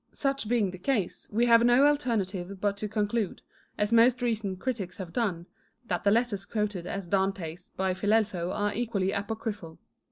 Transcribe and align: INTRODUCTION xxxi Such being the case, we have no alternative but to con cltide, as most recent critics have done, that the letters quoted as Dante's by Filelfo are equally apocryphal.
INTRODUCTION 0.09 0.17
xxxi 0.17 0.19
Such 0.19 0.49
being 0.49 0.71
the 0.71 0.77
case, 0.79 1.29
we 1.31 1.45
have 1.45 1.63
no 1.63 1.85
alternative 1.85 2.59
but 2.59 2.75
to 2.77 2.87
con 2.87 3.07
cltide, 3.07 3.41
as 3.77 3.93
most 3.93 4.23
recent 4.23 4.59
critics 4.59 4.97
have 4.97 5.13
done, 5.13 5.45
that 5.85 6.03
the 6.03 6.09
letters 6.09 6.43
quoted 6.43 6.87
as 6.87 7.07
Dante's 7.07 7.69
by 7.77 7.93
Filelfo 7.93 8.49
are 8.51 8.73
equally 8.73 9.11
apocryphal. 9.11 9.77